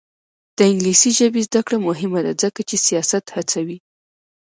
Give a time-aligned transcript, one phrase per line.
[0.57, 3.77] د انګلیسي ژبې زده کړه مهمه ده ځکه چې سیاحت هڅوي.